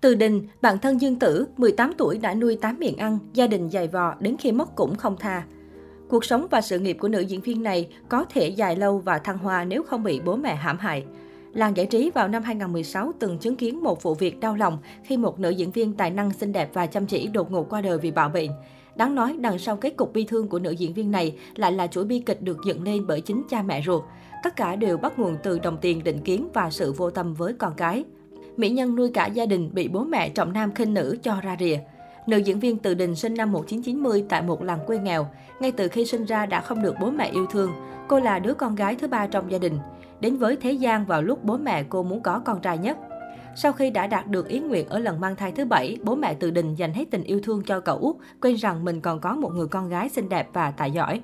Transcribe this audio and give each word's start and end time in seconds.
Từ 0.00 0.14
Đình, 0.14 0.46
bạn 0.62 0.78
thân 0.78 1.00
Dương 1.00 1.18
Tử, 1.18 1.46
18 1.56 1.92
tuổi 1.98 2.18
đã 2.18 2.34
nuôi 2.34 2.56
8 2.56 2.78
miệng 2.78 2.96
ăn, 2.96 3.18
gia 3.32 3.46
đình 3.46 3.70
dày 3.70 3.88
vò 3.88 4.14
đến 4.20 4.36
khi 4.38 4.52
mất 4.52 4.76
cũng 4.76 4.96
không 4.96 5.16
tha. 5.16 5.42
Cuộc 6.08 6.24
sống 6.24 6.46
và 6.50 6.60
sự 6.60 6.78
nghiệp 6.78 6.96
của 7.00 7.08
nữ 7.08 7.20
diễn 7.20 7.40
viên 7.40 7.62
này 7.62 7.88
có 8.08 8.24
thể 8.24 8.48
dài 8.48 8.76
lâu 8.76 8.98
và 8.98 9.18
thăng 9.18 9.38
hoa 9.38 9.64
nếu 9.64 9.82
không 9.82 10.02
bị 10.02 10.20
bố 10.20 10.36
mẹ 10.36 10.54
hãm 10.54 10.78
hại. 10.78 11.04
Làng 11.52 11.76
giải 11.76 11.86
trí 11.86 12.10
vào 12.14 12.28
năm 12.28 12.42
2016 12.42 13.12
từng 13.18 13.38
chứng 13.38 13.56
kiến 13.56 13.82
một 13.82 14.02
vụ 14.02 14.14
việc 14.14 14.40
đau 14.40 14.56
lòng 14.56 14.78
khi 15.04 15.16
một 15.16 15.40
nữ 15.40 15.50
diễn 15.50 15.70
viên 15.70 15.92
tài 15.92 16.10
năng 16.10 16.32
xinh 16.32 16.52
đẹp 16.52 16.70
và 16.72 16.86
chăm 16.86 17.06
chỉ 17.06 17.26
đột 17.26 17.50
ngột 17.50 17.68
qua 17.68 17.80
đời 17.80 17.98
vì 17.98 18.10
bạo 18.10 18.28
bệnh. 18.28 18.50
Đáng 18.96 19.14
nói, 19.14 19.36
đằng 19.40 19.58
sau 19.58 19.76
kết 19.76 19.90
cục 19.96 20.12
bi 20.12 20.24
thương 20.24 20.48
của 20.48 20.58
nữ 20.58 20.70
diễn 20.70 20.94
viên 20.94 21.10
này 21.10 21.38
lại 21.56 21.72
là 21.72 21.86
chuỗi 21.86 22.04
bi 22.04 22.20
kịch 22.20 22.42
được 22.42 22.58
dựng 22.64 22.82
lên 22.82 23.06
bởi 23.06 23.20
chính 23.20 23.42
cha 23.50 23.62
mẹ 23.62 23.82
ruột. 23.86 24.02
Tất 24.42 24.56
cả 24.56 24.76
đều 24.76 24.96
bắt 24.96 25.18
nguồn 25.18 25.36
từ 25.42 25.58
đồng 25.58 25.78
tiền 25.80 26.04
định 26.04 26.18
kiến 26.18 26.48
và 26.54 26.70
sự 26.70 26.92
vô 26.92 27.10
tâm 27.10 27.34
với 27.34 27.52
con 27.52 27.72
cái. 27.76 28.04
Mỹ 28.58 28.70
nhân 28.70 28.96
nuôi 28.96 29.10
cả 29.14 29.26
gia 29.26 29.46
đình 29.46 29.70
bị 29.72 29.88
bố 29.88 30.04
mẹ 30.04 30.28
trọng 30.28 30.52
nam 30.52 30.74
khinh 30.74 30.94
nữ 30.94 31.18
cho 31.22 31.40
ra 31.42 31.56
rìa. 31.60 31.78
Nữ 32.26 32.36
diễn 32.36 32.60
viên 32.60 32.78
Từ 32.78 32.94
Đình 32.94 33.16
sinh 33.16 33.34
năm 33.34 33.52
1990 33.52 34.24
tại 34.28 34.42
một 34.42 34.62
làng 34.62 34.78
quê 34.86 34.98
nghèo. 34.98 35.26
Ngay 35.60 35.72
từ 35.72 35.88
khi 35.88 36.04
sinh 36.04 36.24
ra 36.24 36.46
đã 36.46 36.60
không 36.60 36.82
được 36.82 36.94
bố 37.00 37.10
mẹ 37.10 37.30
yêu 37.32 37.46
thương. 37.46 37.72
Cô 38.08 38.20
là 38.20 38.38
đứa 38.38 38.54
con 38.54 38.74
gái 38.74 38.96
thứ 38.96 39.08
ba 39.08 39.26
trong 39.26 39.50
gia 39.50 39.58
đình. 39.58 39.78
Đến 40.20 40.36
với 40.36 40.56
thế 40.56 40.72
gian 40.72 41.06
vào 41.06 41.22
lúc 41.22 41.44
bố 41.44 41.56
mẹ 41.56 41.82
cô 41.88 42.02
muốn 42.02 42.22
có 42.22 42.38
con 42.38 42.60
trai 42.60 42.78
nhất. 42.78 42.96
Sau 43.56 43.72
khi 43.72 43.90
đã 43.90 44.06
đạt 44.06 44.26
được 44.26 44.48
ý 44.48 44.60
nguyện 44.60 44.88
ở 44.88 44.98
lần 44.98 45.20
mang 45.20 45.36
thai 45.36 45.52
thứ 45.52 45.64
bảy, 45.64 45.98
bố 46.02 46.14
mẹ 46.14 46.34
Từ 46.34 46.50
Đình 46.50 46.74
dành 46.74 46.92
hết 46.92 47.04
tình 47.10 47.22
yêu 47.22 47.40
thương 47.42 47.62
cho 47.66 47.80
cậu 47.80 47.98
út, 47.98 48.16
quên 48.40 48.54
rằng 48.54 48.84
mình 48.84 49.00
còn 49.00 49.20
có 49.20 49.34
một 49.34 49.52
người 49.54 49.68
con 49.68 49.88
gái 49.88 50.08
xinh 50.08 50.28
đẹp 50.28 50.48
và 50.52 50.70
tài 50.70 50.90
giỏi. 50.90 51.20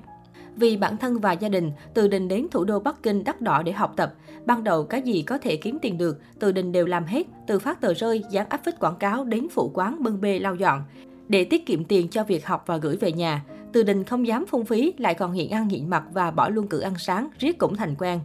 Vì 0.55 0.77
bản 0.77 0.97
thân 0.97 1.19
và 1.19 1.31
gia 1.31 1.49
đình, 1.49 1.71
Từ 1.93 2.07
Đình 2.07 2.27
đến 2.27 2.47
thủ 2.51 2.63
đô 2.63 2.79
Bắc 2.79 3.03
Kinh 3.03 3.23
đắt 3.23 3.41
đỏ 3.41 3.63
để 3.63 3.71
học 3.71 3.93
tập. 3.95 4.13
Ban 4.45 4.63
đầu 4.63 4.83
cái 4.83 5.01
gì 5.01 5.21
có 5.21 5.37
thể 5.37 5.55
kiếm 5.55 5.77
tiền 5.81 5.97
được, 5.97 6.19
Từ 6.39 6.51
Đình 6.51 6.71
đều 6.71 6.85
làm 6.85 7.05
hết, 7.05 7.27
từ 7.47 7.59
phát 7.59 7.81
tờ 7.81 7.93
rơi, 7.93 8.23
dán 8.29 8.49
áp 8.49 8.61
phích 8.65 8.79
quảng 8.79 8.95
cáo 8.95 9.23
đến 9.23 9.47
phụ 9.51 9.71
quán 9.73 10.03
bưng 10.03 10.21
bê 10.21 10.39
lau 10.39 10.55
dọn. 10.55 10.83
Để 11.27 11.43
tiết 11.43 11.65
kiệm 11.65 11.85
tiền 11.85 12.07
cho 12.09 12.23
việc 12.23 12.45
học 12.45 12.63
và 12.65 12.77
gửi 12.77 12.97
về 12.97 13.11
nhà, 13.11 13.43
Từ 13.73 13.83
Đình 13.83 14.03
không 14.03 14.27
dám 14.27 14.45
phung 14.45 14.65
phí, 14.65 14.93
lại 14.97 15.13
còn 15.13 15.31
hiện 15.31 15.49
ăn 15.49 15.69
hiện 15.69 15.89
mặc 15.89 16.03
và 16.13 16.31
bỏ 16.31 16.49
luôn 16.49 16.67
cử 16.67 16.79
ăn 16.79 16.93
sáng, 16.97 17.29
riết 17.39 17.57
cũng 17.57 17.75
thành 17.75 17.95
quen. 17.95 18.19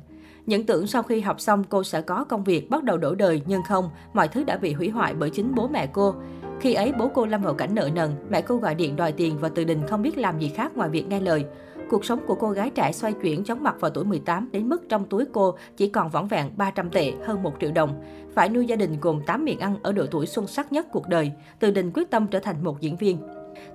Những 0.47 0.67
tưởng 0.67 0.87
sau 0.87 1.03
khi 1.03 1.21
học 1.21 1.41
xong 1.41 1.65
cô 1.69 1.85
sẽ 1.85 2.01
có 2.01 2.25
công 2.25 2.45
việc 2.45 2.71
bắt 2.71 2.85
đầu 2.85 2.97
đổ 2.97 3.15
đời 3.15 3.43
nhưng 3.47 3.63
không, 3.63 3.91
mọi 4.15 4.29
thứ 4.29 4.45
đã 4.45 4.57
bị 4.57 4.73
hủy 4.73 4.89
hoại 4.89 5.15
bởi 5.15 5.31
chính 5.31 5.55
bố 5.55 5.69
mẹ 5.69 5.87
cô. 5.87 6.15
Khi 6.61 6.75
ấy 6.75 6.93
bố 6.99 7.11
cô 7.15 7.27
lâm 7.27 7.43
vào 7.43 7.55
cảnh 7.55 7.75
nợ 7.75 7.91
nần, 7.95 8.11
mẹ 8.31 8.41
cô 8.41 8.57
gọi 8.57 8.75
điện 8.75 8.97
đòi 8.97 9.13
tiền 9.13 9.39
và 9.41 9.49
Từ 9.49 9.65
Đình 9.65 9.87
không 9.87 10.03
biết 10.03 10.19
làm 10.19 10.39
gì 10.39 10.49
khác 10.49 10.77
ngoài 10.77 10.91
việc 10.91 11.09
nghe 11.09 11.21
lời. 11.21 11.45
Cuộc 11.91 12.05
sống 12.05 12.21
của 12.27 12.35
cô 12.35 12.51
gái 12.51 12.71
trẻ 12.71 12.93
xoay 12.93 13.13
chuyển 13.13 13.45
chóng 13.45 13.63
mặt 13.63 13.77
vào 13.81 13.91
tuổi 13.91 14.05
18 14.05 14.49
đến 14.53 14.69
mức 14.69 14.89
trong 14.89 15.05
túi 15.05 15.25
cô 15.33 15.55
chỉ 15.77 15.89
còn 15.89 16.11
vỏn 16.11 16.27
vẹn 16.29 16.51
300 16.57 16.91
tệ, 16.91 17.13
hơn 17.25 17.43
1 17.43 17.53
triệu 17.61 17.71
đồng. 17.73 18.03
Phải 18.35 18.49
nuôi 18.49 18.67
gia 18.67 18.77
đình 18.77 18.97
gồm 19.01 19.21
8 19.27 19.45
miệng 19.45 19.59
ăn 19.59 19.77
ở 19.83 19.93
độ 19.93 20.07
tuổi 20.11 20.27
xuân 20.27 20.47
sắc 20.47 20.73
nhất 20.73 20.87
cuộc 20.93 21.09
đời. 21.09 21.33
Từ 21.59 21.71
Đình 21.71 21.91
quyết 21.95 22.11
tâm 22.11 22.27
trở 22.27 22.39
thành 22.39 22.65
một 22.65 22.81
diễn 22.81 22.97
viên. 22.97 23.19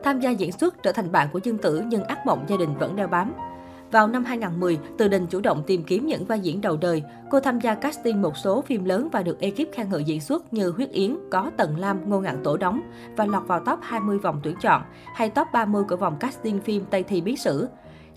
Tham 0.03 0.19
gia 0.19 0.29
diễn 0.29 0.51
xuất 0.51 0.83
trở 0.83 0.91
thành 0.91 1.11
bạn 1.11 1.27
của 1.33 1.39
Dương 1.43 1.57
Tử 1.57 1.83
nhưng 1.87 2.03
ác 2.03 2.25
mộng 2.25 2.45
gia 2.47 2.57
đình 2.57 2.77
vẫn 2.79 2.95
đeo 2.95 3.07
bám. 3.07 3.33
Vào 3.91 4.07
năm 4.07 4.23
2010, 4.23 4.79
Từ 4.97 5.07
Đình 5.07 5.27
chủ 5.27 5.41
động 5.41 5.63
tìm 5.67 5.83
kiếm 5.83 6.05
những 6.05 6.25
vai 6.25 6.39
diễn 6.39 6.61
đầu 6.61 6.77
đời. 6.77 7.03
Cô 7.29 7.39
tham 7.39 7.59
gia 7.59 7.75
casting 7.75 8.21
một 8.21 8.37
số 8.37 8.61
phim 8.61 8.85
lớn 8.85 9.09
và 9.11 9.23
được 9.23 9.39
ekip 9.39 9.71
khen 9.73 9.89
ngợi 9.89 10.03
diễn 10.03 10.21
xuất 10.21 10.53
như 10.53 10.69
Huyết 10.69 10.89
Yến, 10.89 11.17
có 11.31 11.51
Tần 11.57 11.77
Lam, 11.77 12.09
Ngô 12.09 12.19
Ngạn 12.19 12.43
Tổ 12.43 12.57
đóng 12.57 12.81
và 13.15 13.25
lọt 13.25 13.47
vào 13.47 13.59
top 13.59 13.79
20 13.81 14.19
vòng 14.19 14.39
tuyển 14.43 14.55
chọn 14.61 14.81
hay 15.15 15.29
top 15.29 15.47
30 15.53 15.83
của 15.89 15.95
vòng 15.95 16.17
casting 16.19 16.61
phim 16.61 16.85
Tây 16.89 17.03
Thi 17.03 17.21
Bí 17.21 17.35
Sử. 17.35 17.67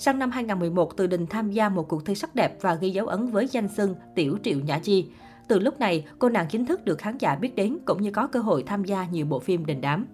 Sang 0.01 0.19
năm 0.19 0.31
2011, 0.31 0.97
Từ 0.97 1.07
Đình 1.07 1.27
tham 1.27 1.51
gia 1.51 1.69
một 1.69 1.89
cuộc 1.89 2.05
thi 2.07 2.15
sắc 2.15 2.35
đẹp 2.35 2.57
và 2.61 2.75
ghi 2.75 2.91
dấu 2.91 3.07
ấn 3.07 3.27
với 3.27 3.47
danh 3.51 3.69
xưng 3.69 3.95
Tiểu 4.15 4.39
Triệu 4.43 4.59
Nhã 4.61 4.79
Chi. 4.79 5.07
Từ 5.49 5.59
lúc 5.59 5.81
này, 5.81 6.05
cô 6.19 6.29
nàng 6.29 6.47
chính 6.51 6.67
thức 6.67 6.85
được 6.85 6.99
khán 6.99 7.19
giả 7.19 7.37
biết 7.37 7.55
đến 7.55 7.79
cũng 7.85 8.03
như 8.03 8.11
có 8.11 8.27
cơ 8.27 8.41
hội 8.41 8.63
tham 8.63 8.85
gia 8.85 9.07
nhiều 9.07 9.27
bộ 9.27 9.41
phim 9.41 9.67
đình 9.67 9.81
đám. 9.81 10.07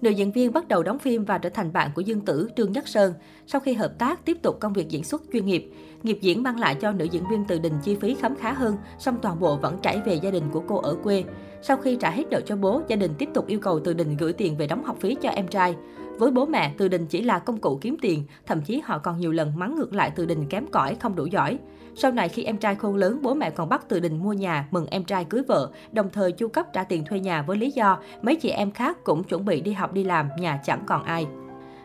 Nữ 0.00 0.10
diễn 0.10 0.32
viên 0.32 0.52
bắt 0.52 0.68
đầu 0.68 0.82
đóng 0.82 0.98
phim 0.98 1.24
và 1.24 1.38
trở 1.38 1.48
thành 1.48 1.72
bạn 1.72 1.90
của 1.94 2.00
Dương 2.00 2.20
Tử, 2.20 2.50
Trương 2.56 2.72
Nhất 2.72 2.88
Sơn. 2.88 3.14
Sau 3.46 3.60
khi 3.60 3.74
hợp 3.74 3.98
tác, 3.98 4.24
tiếp 4.24 4.38
tục 4.42 4.60
công 4.60 4.72
việc 4.72 4.88
diễn 4.88 5.04
xuất 5.04 5.22
chuyên 5.32 5.46
nghiệp. 5.46 5.70
Nghiệp 6.02 6.18
diễn 6.20 6.42
mang 6.42 6.60
lại 6.60 6.74
cho 6.74 6.92
nữ 6.92 7.04
diễn 7.04 7.22
viên 7.30 7.44
Từ 7.44 7.58
Đình 7.58 7.74
chi 7.82 7.96
phí 7.96 8.14
khấm 8.14 8.36
khá 8.36 8.52
hơn, 8.52 8.76
song 8.98 9.18
toàn 9.22 9.40
bộ 9.40 9.56
vẫn 9.56 9.78
chảy 9.82 10.00
về 10.06 10.14
gia 10.14 10.30
đình 10.30 10.44
của 10.52 10.62
cô 10.68 10.76
ở 10.76 10.96
quê. 11.02 11.24
Sau 11.62 11.76
khi 11.76 11.96
trả 11.96 12.10
hết 12.10 12.24
nợ 12.30 12.40
cho 12.40 12.56
bố, 12.56 12.82
gia 12.88 12.96
đình 12.96 13.14
tiếp 13.18 13.28
tục 13.34 13.46
yêu 13.46 13.60
cầu 13.60 13.80
Từ 13.80 13.94
Đình 13.94 14.16
gửi 14.16 14.32
tiền 14.32 14.56
về 14.56 14.66
đóng 14.66 14.84
học 14.84 14.96
phí 15.00 15.16
cho 15.22 15.28
em 15.28 15.48
trai. 15.48 15.76
Với 16.18 16.30
bố 16.30 16.46
mẹ, 16.46 16.72
Từ 16.78 16.88
Đình 16.88 17.06
chỉ 17.06 17.22
là 17.22 17.38
công 17.38 17.58
cụ 17.58 17.78
kiếm 17.80 17.96
tiền, 18.00 18.24
thậm 18.46 18.62
chí 18.62 18.80
họ 18.84 18.98
còn 18.98 19.18
nhiều 19.18 19.32
lần 19.32 19.52
mắng 19.56 19.76
ngược 19.76 19.94
lại 19.94 20.12
Từ 20.16 20.26
Đình 20.26 20.46
kém 20.46 20.66
cỏi, 20.66 20.94
không 20.94 21.16
đủ 21.16 21.26
giỏi. 21.26 21.58
Sau 21.94 22.12
này 22.12 22.28
khi 22.28 22.44
em 22.44 22.56
trai 22.56 22.74
khôn 22.74 22.96
lớn, 22.96 23.18
bố 23.22 23.34
mẹ 23.34 23.50
còn 23.50 23.68
bắt 23.68 23.84
Từ 23.88 24.00
Đình 24.00 24.18
mua 24.18 24.32
nhà, 24.32 24.68
mừng 24.70 24.86
em 24.86 25.04
trai 25.04 25.24
cưới 25.24 25.42
vợ, 25.48 25.70
đồng 25.92 26.10
thời 26.10 26.32
chu 26.32 26.48
cấp 26.48 26.66
trả 26.72 26.84
tiền 26.84 27.04
thuê 27.04 27.20
nhà 27.20 27.42
với 27.42 27.56
lý 27.56 27.70
do 27.70 27.98
mấy 28.22 28.36
chị 28.36 28.48
em 28.48 28.70
khác 28.70 29.04
cũng 29.04 29.24
chuẩn 29.24 29.44
bị 29.44 29.60
đi 29.60 29.72
học 29.72 29.92
đi 29.92 30.04
làm, 30.04 30.28
nhà 30.40 30.60
chẳng 30.64 30.82
còn 30.86 31.04
ai. 31.04 31.26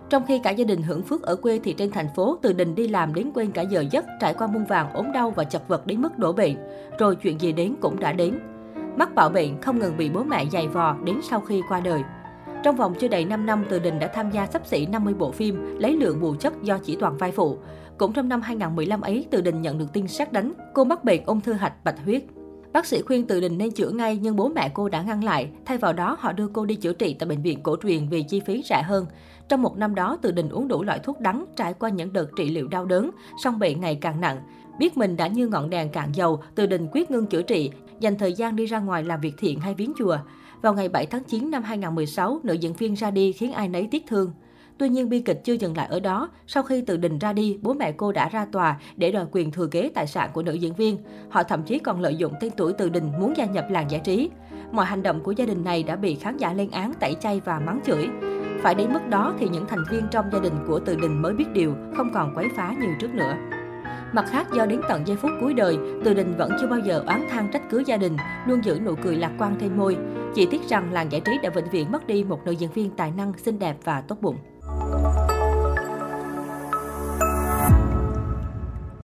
Trong 0.09 0.25
khi 0.27 0.39
cả 0.39 0.51
gia 0.51 0.65
đình 0.65 0.81
hưởng 0.81 1.03
phước 1.03 1.21
ở 1.21 1.35
quê 1.35 1.59
thì 1.63 1.73
trên 1.73 1.91
thành 1.91 2.07
phố, 2.15 2.37
Từ 2.41 2.53
Đình 2.53 2.75
đi 2.75 2.87
làm 2.87 3.13
đến 3.13 3.31
quên 3.33 3.51
cả 3.51 3.61
giờ 3.61 3.85
giấc, 3.91 4.05
trải 4.19 4.33
qua 4.33 4.47
muôn 4.47 4.65
vàng 4.65 4.93
ốm 4.93 5.11
đau 5.11 5.31
và 5.31 5.43
chật 5.43 5.67
vật 5.67 5.87
đến 5.87 6.01
mức 6.01 6.19
đổ 6.19 6.33
bệnh. 6.33 6.55
Rồi 6.99 7.15
chuyện 7.15 7.41
gì 7.41 7.51
đến 7.51 7.75
cũng 7.81 7.99
đã 7.99 8.13
đến. 8.13 8.39
Mắc 8.97 9.15
bạo 9.15 9.29
bệnh 9.29 9.61
không 9.61 9.79
ngừng 9.79 9.97
bị 9.97 10.09
bố 10.09 10.23
mẹ 10.23 10.45
dày 10.45 10.67
vò 10.67 10.95
đến 11.03 11.19
sau 11.29 11.39
khi 11.39 11.61
qua 11.69 11.79
đời. 11.79 12.03
Trong 12.63 12.75
vòng 12.75 12.93
chưa 12.99 13.07
đầy 13.07 13.25
5 13.25 13.45
năm, 13.45 13.65
Từ 13.69 13.79
Đình 13.79 13.99
đã 13.99 14.07
tham 14.07 14.31
gia 14.31 14.45
sắp 14.45 14.67
xỉ 14.67 14.85
50 14.85 15.13
bộ 15.13 15.31
phim, 15.31 15.79
lấy 15.79 15.95
lượng 15.95 16.21
bù 16.21 16.35
chất 16.35 16.63
do 16.63 16.77
chỉ 16.77 16.95
toàn 16.95 17.17
vai 17.17 17.31
phụ. 17.31 17.57
Cũng 17.97 18.13
trong 18.13 18.29
năm 18.29 18.41
2015 18.41 19.01
ấy, 19.01 19.25
Từ 19.31 19.41
Đình 19.41 19.61
nhận 19.61 19.77
được 19.77 19.93
tin 19.93 20.07
sát 20.07 20.33
đánh, 20.33 20.53
cô 20.73 20.83
mắc 20.83 21.03
bệnh 21.03 21.25
ung 21.25 21.41
thư 21.41 21.53
hạch 21.53 21.83
bạch 21.83 21.95
huyết. 22.05 22.23
Bác 22.73 22.85
sĩ 22.85 23.01
khuyên 23.01 23.27
Từ 23.27 23.39
Đình 23.39 23.57
nên 23.57 23.71
chữa 23.71 23.89
ngay 23.89 24.19
nhưng 24.21 24.35
bố 24.35 24.49
mẹ 24.49 24.71
cô 24.73 24.89
đã 24.89 25.01
ngăn 25.01 25.23
lại. 25.23 25.49
Thay 25.65 25.77
vào 25.77 25.93
đó, 25.93 26.17
họ 26.19 26.31
đưa 26.31 26.47
cô 26.47 26.65
đi 26.65 26.75
chữa 26.75 26.93
trị 26.93 27.15
tại 27.19 27.29
bệnh 27.29 27.41
viện 27.41 27.63
cổ 27.63 27.75
truyền 27.83 28.09
vì 28.09 28.23
chi 28.23 28.39
phí 28.39 28.63
rẻ 28.69 28.81
hơn. 28.81 29.05
Trong 29.49 29.61
một 29.61 29.77
năm 29.77 29.95
đó, 29.95 30.17
Từ 30.21 30.31
Đình 30.31 30.49
uống 30.49 30.67
đủ 30.67 30.83
loại 30.83 30.99
thuốc 30.99 31.19
đắng, 31.19 31.45
trải 31.55 31.73
qua 31.73 31.89
những 31.89 32.13
đợt 32.13 32.27
trị 32.37 32.49
liệu 32.49 32.67
đau 32.67 32.85
đớn, 32.85 33.09
song 33.43 33.59
bệnh 33.59 33.81
ngày 33.81 33.95
càng 33.95 34.21
nặng. 34.21 34.37
Biết 34.79 34.97
mình 34.97 35.15
đã 35.17 35.27
như 35.27 35.47
ngọn 35.47 35.69
đèn 35.69 35.89
cạn 35.89 36.09
dầu, 36.13 36.41
Từ 36.55 36.65
Đình 36.65 36.87
quyết 36.91 37.11
ngưng 37.11 37.25
chữa 37.25 37.41
trị, 37.41 37.71
dành 37.99 38.17
thời 38.17 38.33
gian 38.33 38.55
đi 38.55 38.65
ra 38.65 38.79
ngoài 38.79 39.03
làm 39.03 39.21
việc 39.21 39.33
thiện 39.37 39.59
hay 39.59 39.73
viếng 39.73 39.93
chùa. 39.97 40.17
Vào 40.63 40.73
ngày 40.73 40.89
7 40.89 41.05
tháng 41.05 41.23
9 41.23 41.51
năm 41.51 41.63
2016, 41.63 42.39
nữ 42.43 42.53
diễn 42.53 42.73
viên 42.73 42.93
ra 42.93 43.11
đi 43.11 43.31
khiến 43.31 43.51
ai 43.51 43.67
nấy 43.67 43.87
tiếc 43.91 44.03
thương. 44.07 44.31
Tuy 44.77 44.89
nhiên 44.89 45.09
bi 45.09 45.19
kịch 45.19 45.41
chưa 45.43 45.53
dừng 45.53 45.77
lại 45.77 45.87
ở 45.89 45.99
đó, 45.99 46.29
sau 46.47 46.63
khi 46.63 46.81
từ 46.81 46.97
đình 46.97 47.19
ra 47.19 47.33
đi, 47.33 47.57
bố 47.61 47.73
mẹ 47.73 47.91
cô 47.91 48.11
đã 48.11 48.29
ra 48.29 48.45
tòa 48.45 48.79
để 48.95 49.11
đòi 49.11 49.25
quyền 49.31 49.51
thừa 49.51 49.67
kế 49.67 49.91
tài 49.95 50.07
sản 50.07 50.29
của 50.33 50.43
nữ 50.43 50.53
diễn 50.53 50.73
viên. 50.73 50.97
Họ 51.29 51.43
thậm 51.43 51.63
chí 51.63 51.79
còn 51.79 52.01
lợi 52.01 52.15
dụng 52.15 52.33
tên 52.39 52.51
tuổi 52.57 52.73
từ 52.73 52.89
đình 52.89 53.11
muốn 53.19 53.33
gia 53.37 53.45
nhập 53.45 53.65
làng 53.69 53.91
giải 53.91 54.01
trí. 54.03 54.29
Mọi 54.71 54.85
hành 54.85 55.03
động 55.03 55.23
của 55.23 55.31
gia 55.31 55.45
đình 55.45 55.63
này 55.63 55.83
đã 55.83 55.95
bị 55.95 56.15
khán 56.15 56.37
giả 56.37 56.53
lên 56.53 56.71
án 56.71 56.93
tẩy 56.99 57.15
chay 57.19 57.41
và 57.45 57.59
mắng 57.59 57.79
chửi. 57.85 58.07
Phải 58.61 58.75
đến 58.75 58.93
mức 58.93 59.07
đó 59.09 59.33
thì 59.39 59.49
những 59.49 59.65
thành 59.67 59.83
viên 59.91 60.03
trong 60.11 60.25
gia 60.33 60.39
đình 60.39 60.53
của 60.67 60.79
Từ 60.79 60.95
Đình 60.95 61.21
mới 61.21 61.33
biết 61.33 61.47
điều, 61.53 61.73
không 61.97 62.09
còn 62.13 62.33
quấy 62.35 62.47
phá 62.55 62.75
như 62.81 62.87
trước 62.99 63.13
nữa. 63.13 63.35
Mặt 64.13 64.25
khác, 64.29 64.47
do 64.53 64.65
đến 64.65 64.81
tận 64.89 65.07
giây 65.07 65.17
phút 65.17 65.31
cuối 65.41 65.53
đời, 65.53 65.77
Từ 66.05 66.13
Đình 66.13 66.35
vẫn 66.37 66.51
chưa 66.61 66.67
bao 66.67 66.79
giờ 66.79 67.03
oán 67.07 67.27
than 67.29 67.51
trách 67.53 67.69
cứ 67.69 67.83
gia 67.85 67.97
đình, 67.97 68.17
luôn 68.47 68.63
giữ 68.63 68.79
nụ 68.85 68.95
cười 69.03 69.15
lạc 69.15 69.31
quan 69.39 69.55
trên 69.59 69.77
môi. 69.77 69.97
Chỉ 70.35 70.45
tiếc 70.45 70.69
rằng 70.69 70.93
làng 70.93 71.11
giải 71.11 71.21
trí 71.21 71.31
đã 71.43 71.49
vĩnh 71.49 71.69
viễn 71.71 71.91
mất 71.91 72.07
đi 72.07 72.23
một 72.23 72.45
nữ 72.45 72.51
diễn 72.51 72.71
viên 72.71 72.89
tài 72.89 73.11
năng, 73.11 73.33
xinh 73.37 73.59
đẹp 73.59 73.75
và 73.83 74.01
tốt 74.01 74.17
bụng. 74.21 74.37